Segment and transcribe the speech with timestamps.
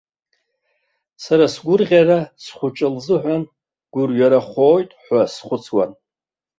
[1.23, 3.43] Сара сгәырӷьара схәыҷы лзыҳәан
[3.93, 5.91] гәырҩарахоит ҳәа схәыцуан.